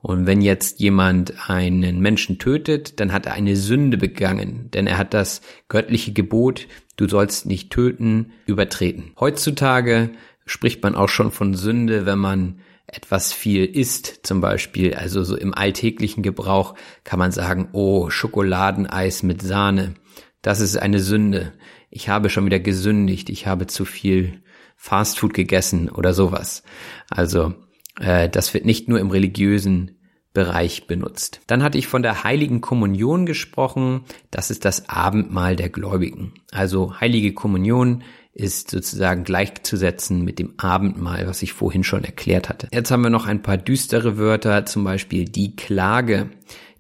[0.01, 4.96] Und wenn jetzt jemand einen Menschen tötet, dann hat er eine Sünde begangen, denn er
[4.96, 9.12] hat das göttliche Gebot, du sollst nicht töten, übertreten.
[9.18, 10.11] Heutzutage
[10.46, 15.37] spricht man auch schon von Sünde, wenn man etwas viel isst, zum Beispiel, also so
[15.37, 16.74] im alltäglichen Gebrauch
[17.05, 19.94] kann man sagen, oh, Schokoladeneis mit Sahne,
[20.42, 21.53] das ist eine Sünde.
[21.90, 24.42] Ich habe schon wieder gesündigt, ich habe zu viel
[24.77, 26.62] Fastfood gegessen oder sowas.
[27.11, 27.55] Also
[28.01, 29.98] äh, das wird nicht nur im religiösen
[30.33, 31.40] Bereich benutzt.
[31.46, 34.05] Dann hatte ich von der heiligen Kommunion gesprochen.
[34.31, 36.35] Das ist das Abendmahl der Gläubigen.
[36.53, 38.05] Also heilige Kommunion
[38.38, 42.68] ist sozusagen gleichzusetzen mit dem Abendmahl, was ich vorhin schon erklärt hatte.
[42.72, 46.31] Jetzt haben wir noch ein paar düstere Wörter, zum Beispiel die Klage.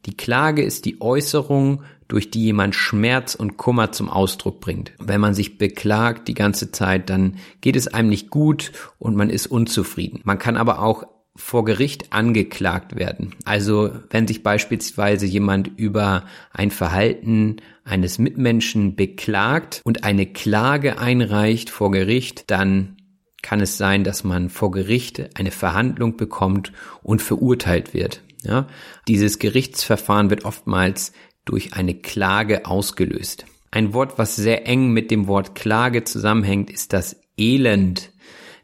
[0.06, 4.92] Die Klage ist die Äußerung, durch die jemand Schmerz und Kummer zum Ausdruck bringt.
[4.98, 9.28] Wenn man sich beklagt die ganze Zeit, dann geht es einem nicht gut und man
[9.28, 10.20] ist unzufrieden.
[10.24, 11.04] Man kann aber auch
[11.38, 13.34] vor Gericht angeklagt werden.
[13.44, 21.70] Also wenn sich beispielsweise jemand über ein Verhalten eines Mitmenschen beklagt und eine Klage einreicht
[21.70, 22.96] vor Gericht, dann
[23.40, 26.72] kann es sein, dass man vor Gericht eine Verhandlung bekommt
[27.02, 28.20] und verurteilt wird.
[28.42, 28.66] Ja,
[29.06, 31.12] dieses Gerichtsverfahren wird oftmals
[31.44, 33.46] durch eine Klage ausgelöst.
[33.70, 38.10] Ein Wort, was sehr eng mit dem Wort Klage zusammenhängt, ist das Elend.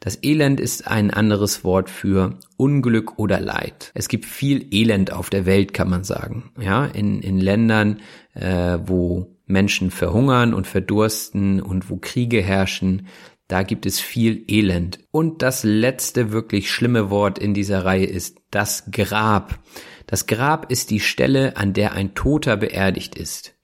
[0.05, 3.91] Das Elend ist ein anderes Wort für Unglück oder Leid.
[3.95, 6.53] Es gibt viel Elend auf der Welt, kann man sagen.
[6.61, 8.01] Ja, in, in Ländern,
[8.35, 13.07] äh, wo Menschen verhungern und verdursten und wo Kriege herrschen,
[13.49, 14.99] da gibt es viel Elend.
[15.11, 19.59] Und das letzte wirklich schlimme Wort in dieser Reihe ist das Grab.
[20.07, 23.55] Das Grab ist die Stelle, an der ein Toter beerdigt ist.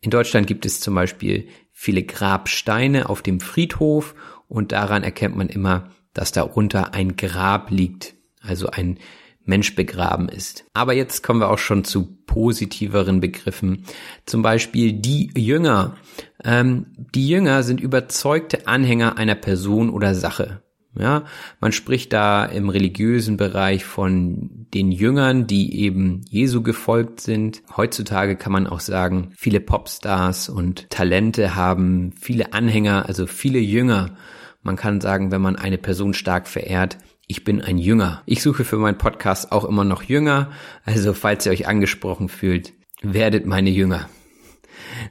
[0.00, 4.14] In Deutschland gibt es zum Beispiel viele Grabsteine auf dem Friedhof
[4.50, 8.98] und daran erkennt man immer, dass darunter ein Grab liegt, also ein
[9.44, 10.64] Mensch begraben ist.
[10.74, 13.84] Aber jetzt kommen wir auch schon zu positiveren Begriffen.
[14.26, 15.96] Zum Beispiel die Jünger.
[16.44, 20.62] Ähm, die Jünger sind überzeugte Anhänger einer Person oder Sache.
[20.98, 21.24] Ja,
[21.60, 27.62] man spricht da im religiösen Bereich von den Jüngern, die eben Jesu gefolgt sind.
[27.76, 34.16] Heutzutage kann man auch sagen, viele Popstars und Talente haben viele Anhänger, also viele Jünger.
[34.62, 38.22] Man kann sagen, wenn man eine Person stark verehrt, ich bin ein Jünger.
[38.26, 40.50] Ich suche für meinen Podcast auch immer noch Jünger.
[40.84, 44.08] Also falls ihr euch angesprochen fühlt, werdet meine Jünger.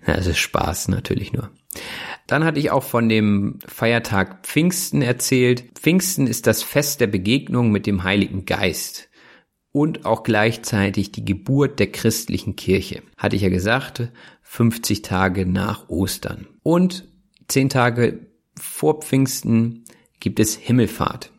[0.05, 1.49] Also Spaß natürlich nur.
[2.27, 5.63] Dann hatte ich auch von dem Feiertag Pfingsten erzählt.
[5.75, 9.09] Pfingsten ist das Fest der Begegnung mit dem Heiligen Geist
[9.71, 13.01] und auch gleichzeitig die Geburt der christlichen Kirche.
[13.17, 16.47] Hatte ich ja gesagt, 50 Tage nach Ostern.
[16.63, 17.07] Und
[17.47, 18.28] 10 Tage
[18.59, 19.83] vor Pfingsten
[20.19, 21.31] gibt es Himmelfahrt.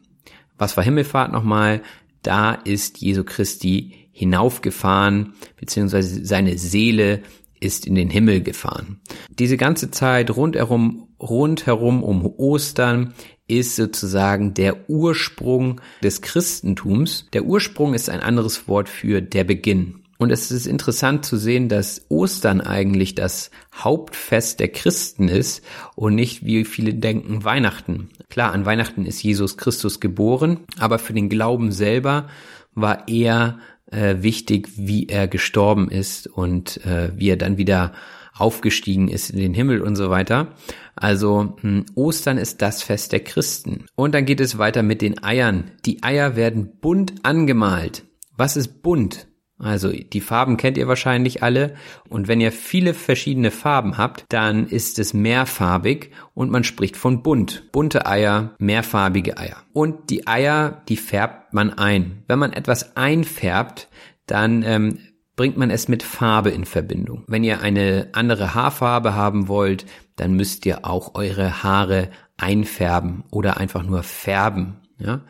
[0.59, 1.83] Was war Himmelfahrt nochmal?
[2.23, 7.23] Da ist Jesu Christi hinaufgefahren, beziehungsweise seine Seele
[7.61, 9.01] ist in den Himmel gefahren.
[9.39, 13.15] Diese ganze Zeit rundherum, rundherum um Ostern
[13.47, 17.27] ist sozusagen der Ursprung des Christentums.
[17.33, 20.00] Der Ursprung ist ein anderes Wort für der Beginn.
[20.21, 25.65] Und es ist interessant zu sehen, dass Ostern eigentlich das Hauptfest der Christen ist
[25.97, 28.11] und nicht, wie viele denken, Weihnachten.
[28.29, 32.29] Klar, an Weihnachten ist Jesus Christus geboren, aber für den Glauben selber
[32.75, 37.95] war er äh, wichtig, wie er gestorben ist und äh, wie er dann wieder
[38.35, 40.49] aufgestiegen ist in den Himmel und so weiter.
[40.97, 43.87] Also hm, Ostern ist das Fest der Christen.
[43.95, 45.71] Und dann geht es weiter mit den Eiern.
[45.87, 48.05] Die Eier werden bunt angemalt.
[48.37, 49.30] Was ist bunt?
[49.61, 51.75] Also die Farben kennt ihr wahrscheinlich alle.
[52.09, 57.23] Und wenn ihr viele verschiedene Farben habt, dann ist es mehrfarbig und man spricht von
[57.23, 57.71] bunt.
[57.73, 59.57] Bunte Eier, mehrfarbige Eier.
[59.73, 62.23] Und die Eier, die färbt man ein.
[62.27, 63.89] Wenn man etwas einfärbt,
[64.27, 64.99] dann ähm,
[65.37, 67.25] bringt man es mit Farbe in Verbindung.
[67.27, 73.57] Wenn ihr eine andere Haarfarbe haben wollt, dann müsst ihr auch eure Haare einfärben oder
[73.57, 74.81] einfach nur färben.
[74.99, 75.23] Ja?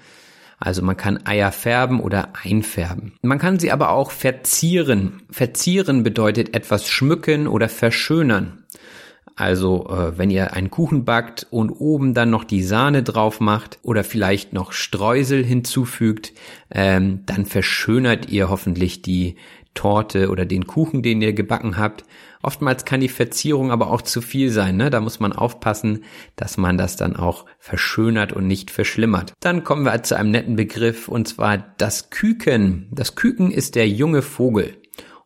[0.61, 3.14] Also man kann Eier färben oder einfärben.
[3.23, 5.23] Man kann sie aber auch verzieren.
[5.31, 8.64] Verzieren bedeutet etwas schmücken oder verschönern.
[9.37, 13.79] Also äh, wenn ihr einen Kuchen backt und oben dann noch die Sahne drauf macht
[13.83, 16.35] oder vielleicht noch Streusel hinzufügt,
[16.70, 19.37] ähm, dann verschönert ihr hoffentlich die
[19.73, 22.05] Torte oder den Kuchen, den ihr gebacken habt.
[22.42, 24.76] Oftmals kann die Verzierung aber auch zu viel sein.
[24.76, 24.90] Ne?
[24.90, 26.05] Da muss man aufpassen,
[26.37, 29.35] dass man das dann auch verschönert und nicht verschlimmert.
[29.40, 32.88] Dann kommen wir zu einem netten Begriff und zwar das Küken.
[32.92, 34.76] Das Küken ist der junge Vogel.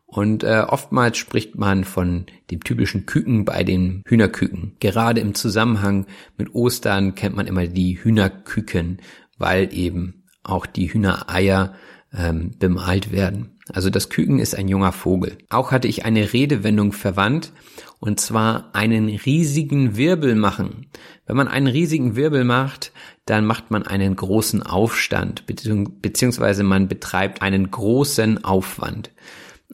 [0.05, 4.75] Und äh, oftmals spricht man von dem typischen Küken bei den Hühnerküken.
[4.79, 6.05] Gerade im Zusammenhang
[6.37, 8.99] mit Ostern kennt man immer die Hühnerküken,
[9.37, 11.73] weil eben auch die Hühnereier
[12.13, 13.54] ähm, bemalt werden.
[13.73, 15.37] Also das Küken ist ein junger Vogel.
[15.49, 17.51] Auch hatte ich eine Redewendung verwandt,
[17.99, 20.87] und zwar einen riesigen Wirbel machen.
[21.25, 22.91] Wenn man einen riesigen Wirbel macht,
[23.25, 29.09] dann macht man einen großen Aufstand, beziehungsweise man betreibt einen großen Aufwand.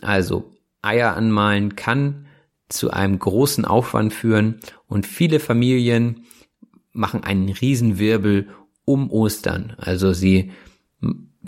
[0.01, 2.27] Also Eier anmalen kann
[2.69, 6.25] zu einem großen Aufwand führen und viele Familien
[6.93, 8.47] machen einen Riesenwirbel
[8.85, 9.75] um Ostern.
[9.77, 10.51] Also sie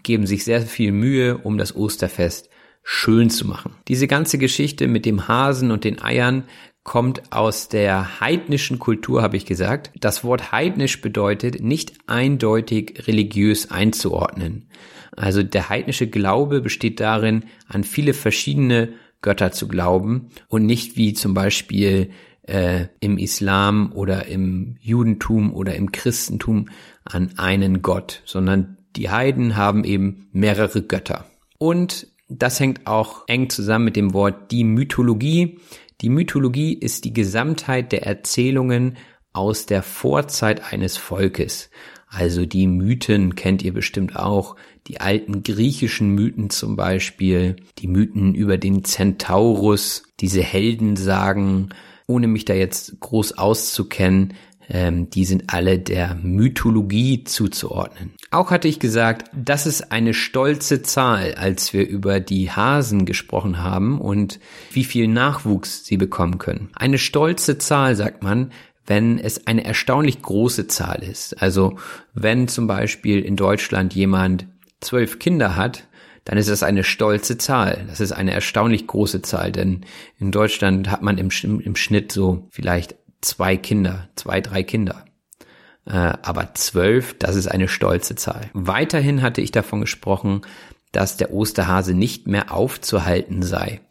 [0.02, 2.50] geben sich sehr viel Mühe, um das Osterfest
[2.84, 3.76] schön zu machen.
[3.88, 6.44] Diese ganze Geschichte mit dem Hasen und den Eiern
[6.84, 9.92] kommt aus der heidnischen Kultur, habe ich gesagt.
[10.00, 14.68] Das Wort heidnisch bedeutet nicht eindeutig religiös einzuordnen.
[15.16, 21.14] Also der heidnische Glaube besteht darin, an viele verschiedene Götter zu glauben und nicht wie
[21.14, 22.10] zum Beispiel
[22.42, 26.68] äh, im Islam oder im Judentum oder im Christentum
[27.06, 31.26] an einen Gott, sondern die Heiden haben eben mehrere Götter.
[31.58, 35.60] Und das hängt auch eng zusammen mit dem Wort die Mythologie.
[36.02, 38.98] Die Mythologie ist die Gesamtheit der Erzählungen
[39.34, 41.70] aus der Vorzeit eines Volkes.
[42.08, 44.56] Also die Mythen kennt ihr bestimmt auch,
[44.88, 51.70] die alten griechischen Mythen zum Beispiel, die Mythen über den Centaurus, diese Heldensagen,
[52.06, 54.34] ohne mich da jetzt groß auszukennen,
[54.70, 58.14] ähm, die sind alle der Mythologie zuzuordnen.
[58.32, 63.62] Auch hatte ich gesagt, das ist eine stolze Zahl, als wir über die Hasen gesprochen
[63.62, 64.40] haben und
[64.72, 66.70] wie viel Nachwuchs sie bekommen können.
[66.76, 68.52] Eine stolze Zahl, sagt man,
[68.86, 71.42] wenn es eine erstaunlich große Zahl ist.
[71.42, 71.78] Also
[72.14, 74.48] wenn zum Beispiel in Deutschland jemand
[74.82, 75.88] zwölf Kinder hat,
[76.26, 77.86] dann ist das eine stolze Zahl.
[77.88, 79.82] Das ist eine erstaunlich große Zahl, denn
[80.20, 85.06] in Deutschland hat man im, im Schnitt so vielleicht zwei Kinder, zwei, drei Kinder.
[85.86, 88.50] Äh, aber zwölf, das ist eine stolze Zahl.
[88.54, 90.42] Weiterhin hatte ich davon gesprochen,
[90.92, 93.82] dass der Osterhase nicht mehr aufzuhalten sei.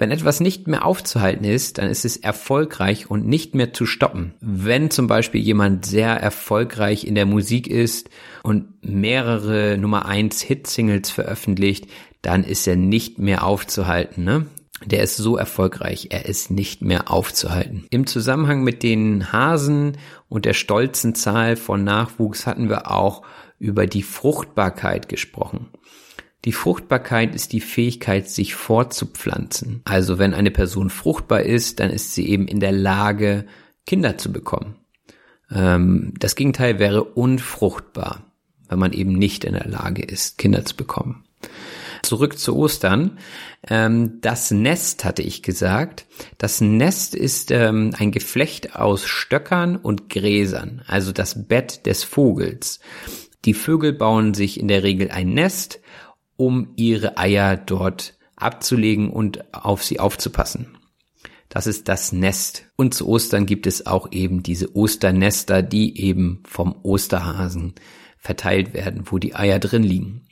[0.00, 4.34] Wenn etwas nicht mehr aufzuhalten ist, dann ist es erfolgreich und nicht mehr zu stoppen.
[4.40, 8.08] Wenn zum Beispiel jemand sehr erfolgreich in der Musik ist
[8.44, 11.88] und mehrere Nummer 1 Hit-Singles veröffentlicht,
[12.22, 14.22] dann ist er nicht mehr aufzuhalten.
[14.22, 14.46] Ne?
[14.84, 17.86] Der ist so erfolgreich, er ist nicht mehr aufzuhalten.
[17.90, 19.98] Im Zusammenhang mit den Hasen
[20.28, 23.22] und der stolzen Zahl von Nachwuchs hatten wir auch
[23.58, 25.68] über die Fruchtbarkeit gesprochen.
[26.44, 29.82] Die Fruchtbarkeit ist die Fähigkeit, sich fortzupflanzen.
[29.84, 33.46] Also wenn eine Person fruchtbar ist, dann ist sie eben in der Lage,
[33.86, 34.76] Kinder zu bekommen.
[35.50, 38.32] Ähm, das Gegenteil wäre unfruchtbar,
[38.68, 41.24] wenn man eben nicht in der Lage ist, Kinder zu bekommen.
[42.08, 43.18] Zurück zu Ostern.
[43.68, 46.06] Ähm, das Nest hatte ich gesagt.
[46.38, 52.80] Das Nest ist ähm, ein Geflecht aus Stöckern und Gräsern, also das Bett des Vogels.
[53.44, 55.80] Die Vögel bauen sich in der Regel ein Nest
[56.36, 60.78] um ihre Eier dort abzulegen und auf sie aufzupassen.
[61.50, 62.64] Das ist das Nest.
[62.76, 67.74] Und zu Ostern gibt es auch eben diese Osternester, die eben vom Osterhasen
[68.16, 70.27] verteilt werden, wo die Eier drin liegen.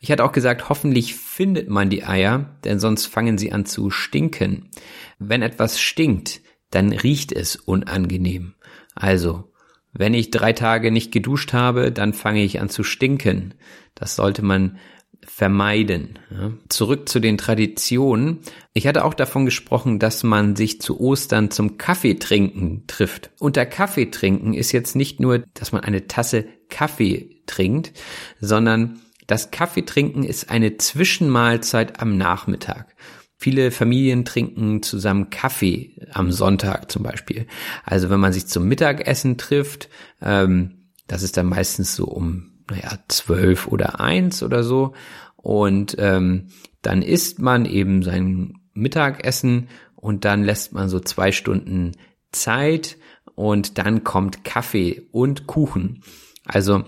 [0.00, 3.90] Ich hatte auch gesagt, hoffentlich findet man die Eier, denn sonst fangen sie an zu
[3.90, 4.70] stinken.
[5.18, 6.40] Wenn etwas stinkt,
[6.70, 8.54] dann riecht es unangenehm.
[8.94, 9.52] Also,
[9.92, 13.54] wenn ich drei Tage nicht geduscht habe, dann fange ich an zu stinken.
[13.94, 14.78] Das sollte man
[15.26, 16.18] vermeiden.
[16.30, 16.52] Ja.
[16.68, 18.38] Zurück zu den Traditionen.
[18.72, 23.30] Ich hatte auch davon gesprochen, dass man sich zu Ostern zum Kaffeetrinken trifft.
[23.40, 27.92] Unter Kaffeetrinken ist jetzt nicht nur, dass man eine Tasse Kaffee trinkt,
[28.40, 32.96] sondern das Kaffeetrinken ist eine Zwischenmahlzeit am Nachmittag.
[33.36, 37.46] Viele Familien trinken zusammen Kaffee am Sonntag zum Beispiel.
[37.84, 42.98] Also wenn man sich zum Mittagessen trifft, ähm, das ist dann meistens so um naja,
[43.08, 44.94] zwölf oder eins oder so.
[45.36, 46.48] Und ähm,
[46.82, 51.92] dann isst man eben sein Mittagessen und dann lässt man so zwei Stunden
[52.32, 52.96] Zeit
[53.34, 56.02] und dann kommt Kaffee und Kuchen.
[56.44, 56.84] Also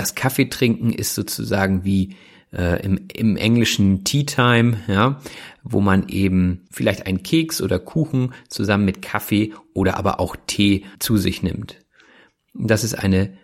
[0.00, 2.16] das Kaffeetrinken ist sozusagen wie
[2.54, 5.20] äh, im, im englischen Tea Time, ja,
[5.62, 10.86] wo man eben vielleicht einen Keks oder Kuchen zusammen mit Kaffee oder aber auch Tee
[11.00, 11.76] zu sich nimmt.
[12.54, 13.34] Das ist eine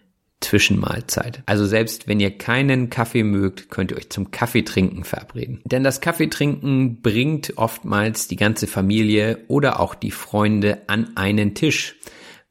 [0.41, 1.43] Zwischenmahlzeit.
[1.45, 5.61] Also selbst wenn ihr keinen Kaffee mögt, könnt ihr euch zum Kaffeetrinken verabreden.
[5.67, 11.97] Denn das Kaffeetrinken bringt oftmals die ganze Familie oder auch die Freunde an einen Tisch.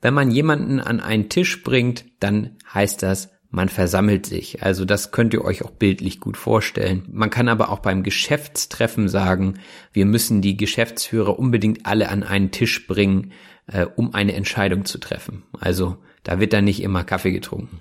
[0.02, 4.64] Wenn man jemanden an einen Tisch bringt, dann heißt das, man versammelt sich.
[4.64, 7.08] Also das könnt ihr euch auch bildlich gut vorstellen.
[7.10, 9.60] Man kann aber auch beim Geschäftstreffen sagen,
[9.94, 13.32] wir müssen die Geschäftsführer unbedingt alle an einen Tisch bringen,
[13.68, 15.44] äh, um eine Entscheidung zu treffen.
[15.58, 17.80] Also da wird dann nicht immer Kaffee getrunken.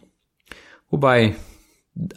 [0.90, 1.34] Wobei,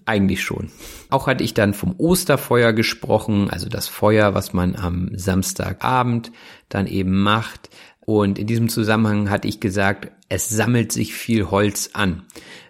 [0.06, 0.70] eigentlich schon.
[1.10, 6.32] Auch hatte ich dann vom Osterfeuer gesprochen, also das Feuer, was man am Samstagabend
[6.70, 7.72] dann eben macht.
[8.02, 12.24] Und in diesem Zusammenhang hatte ich gesagt, es sammelt sich viel Holz an.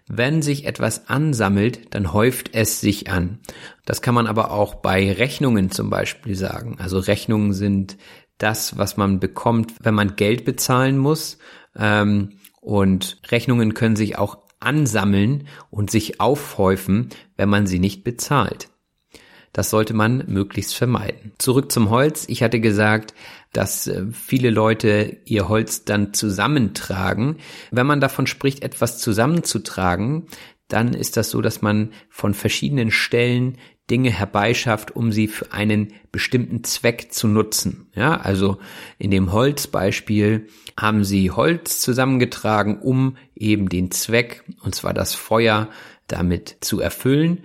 [0.07, 3.39] Wenn sich etwas ansammelt, dann häuft es sich an.
[3.85, 6.77] Das kann man aber auch bei Rechnungen zum Beispiel sagen.
[6.79, 7.97] Also Rechnungen sind
[8.37, 11.39] das, was man bekommt, wenn man Geld bezahlen muss.
[11.75, 18.69] Ähm, und Rechnungen können sich auch ansammeln und sich aufhäufen, wenn man sie nicht bezahlt.
[19.57, 21.31] Das sollte man möglichst vermeiden.
[21.39, 22.25] Zurück zum Holz.
[22.27, 23.15] Ich hatte gesagt,
[23.53, 27.37] dass äh, viele Leute ihr Holz dann zusammentragen.
[27.71, 30.27] Wenn man davon spricht, etwas zusammenzutragen,
[30.67, 33.57] dann ist das so, dass man von verschiedenen Stellen
[33.89, 37.89] Dinge herbeischafft, um sie für einen bestimmten Zweck zu nutzen.
[37.95, 38.59] Ja, also
[38.99, 40.49] in dem Holzbeispiel
[40.79, 45.69] haben sie Holz zusammengetragen, um eben den Zweck, und zwar das Feuer,
[46.05, 47.43] damit zu erfüllen.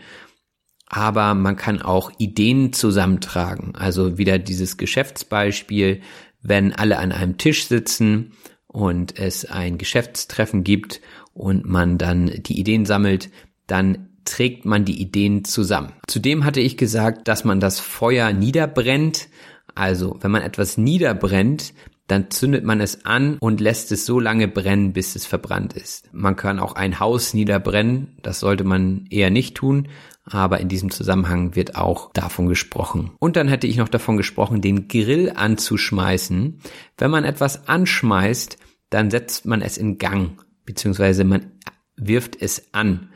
[0.92, 3.74] Aber man kann auch Ideen zusammentragen.
[3.74, 6.02] Also wieder dieses Geschäftsbeispiel,
[6.42, 8.32] wenn alle an einem Tisch sitzen
[8.66, 11.00] und es ein Geschäftstreffen gibt
[11.32, 13.30] und man dann die Ideen sammelt,
[13.66, 15.94] dann trägt man die Ideen zusammen.
[16.06, 19.28] Zudem hatte ich gesagt, dass man das Feuer niederbrennt.
[19.74, 21.72] Also, wenn man etwas niederbrennt,
[22.08, 26.12] dann zündet man es an und lässt es so lange brennen, bis es verbrannt ist.
[26.12, 29.88] Man kann auch ein Haus niederbrennen, das sollte man eher nicht tun,
[30.24, 33.12] aber in diesem Zusammenhang wird auch davon gesprochen.
[33.18, 36.60] Und dann hätte ich noch davon gesprochen, den Grill anzuschmeißen.
[36.98, 38.58] Wenn man etwas anschmeißt,
[38.90, 41.52] dann setzt man es in Gang, beziehungsweise man
[41.96, 43.10] wirft es an.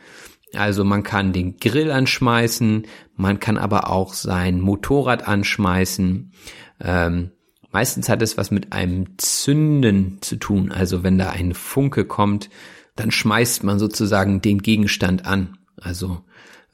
[0.54, 6.32] Also man kann den Grill anschmeißen, man kann aber auch sein Motorrad anschmeißen.
[6.80, 7.30] Ähm,
[7.72, 10.72] meistens hat es was mit einem Zünden zu tun.
[10.72, 12.50] Also wenn da ein Funke kommt,
[12.94, 15.58] dann schmeißt man sozusagen den Gegenstand an.
[15.80, 16.22] Also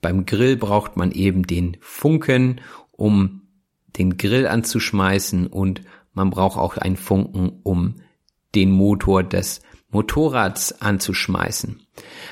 [0.00, 2.60] beim Grill braucht man eben den Funken,
[2.92, 3.42] um
[3.98, 5.82] den Grill anzuschmeißen und
[6.14, 7.96] man braucht auch einen Funken, um
[8.54, 11.80] den Motor des Motorrads anzuschmeißen.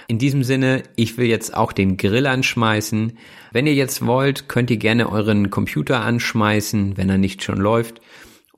[0.09, 3.19] In diesem Sinne, ich will jetzt auch den Grill anschmeißen.
[3.53, 8.01] Wenn ihr jetzt wollt, könnt ihr gerne euren Computer anschmeißen, wenn er nicht schon läuft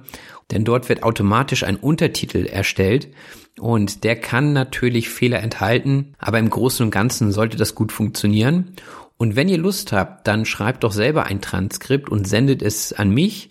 [0.51, 3.09] denn dort wird automatisch ein Untertitel erstellt
[3.59, 8.73] und der kann natürlich Fehler enthalten, aber im Großen und Ganzen sollte das gut funktionieren.
[9.17, 13.09] Und wenn ihr Lust habt, dann schreibt doch selber ein Transkript und sendet es an
[13.09, 13.49] mich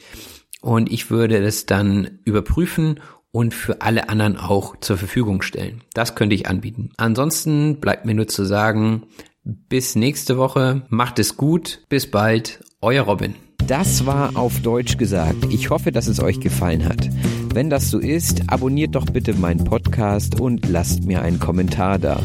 [0.61, 3.01] und ich würde es dann überprüfen
[3.31, 5.83] und für alle anderen auch zur Verfügung stellen.
[5.93, 6.91] Das könnte ich anbieten.
[6.97, 9.05] Ansonsten bleibt mir nur zu sagen,
[9.45, 13.35] bis nächste Woche, macht es gut, bis bald, euer Robin.
[13.67, 15.47] Das war auf Deutsch gesagt.
[15.51, 17.09] Ich hoffe, dass es euch gefallen hat.
[17.55, 22.21] Wenn das so ist, abonniert doch bitte meinen Podcast und lasst mir einen Kommentar da.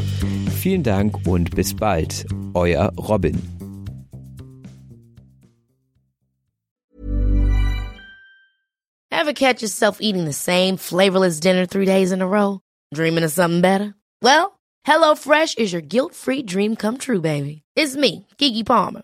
[0.60, 2.26] Vielen Dank und bis bald.
[2.54, 3.42] Euer Robin.
[9.12, 12.60] Ever catch yourself eating the same flavorless dinner three days in a row?
[12.94, 13.96] Dreaming of something better?
[14.22, 17.64] Well, HelloFresh is your guilt-free dream come true, baby.
[17.76, 19.04] It's me, Kiki Palmer.